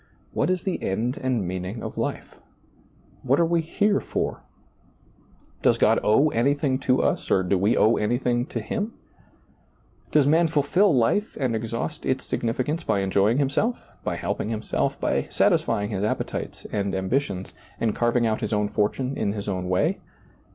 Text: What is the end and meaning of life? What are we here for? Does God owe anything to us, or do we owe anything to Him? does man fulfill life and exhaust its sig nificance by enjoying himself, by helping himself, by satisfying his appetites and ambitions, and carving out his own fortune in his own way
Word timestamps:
What 0.33 0.49
is 0.49 0.63
the 0.63 0.81
end 0.81 1.15
and 1.21 1.47
meaning 1.47 1.83
of 1.83 1.95
life? 1.95 2.33
What 3.21 3.39
are 3.39 3.45
we 3.45 3.61
here 3.61 3.99
for? 3.99 4.41
Does 5.61 5.77
God 5.77 5.99
owe 6.01 6.29
anything 6.31 6.79
to 6.79 7.03
us, 7.03 7.29
or 7.29 7.43
do 7.43 7.55
we 7.55 7.77
owe 7.77 7.97
anything 7.97 8.47
to 8.47 8.59
Him? 8.61 8.93
does 10.11 10.25
man 10.25 10.47
fulfill 10.47 10.91
life 10.91 11.37
and 11.39 11.55
exhaust 11.55 12.03
its 12.03 12.25
sig 12.25 12.41
nificance 12.41 12.83
by 12.83 13.01
enjoying 13.01 13.37
himself, 13.37 13.77
by 14.03 14.15
helping 14.15 14.49
himself, 14.49 14.99
by 14.99 15.27
satisfying 15.29 15.91
his 15.91 16.03
appetites 16.03 16.65
and 16.71 16.95
ambitions, 16.95 17.53
and 17.79 17.93
carving 17.93 18.25
out 18.25 18.41
his 18.41 18.53
own 18.53 18.69
fortune 18.69 19.15
in 19.15 19.33
his 19.33 19.47
own 19.47 19.69
way 19.69 19.99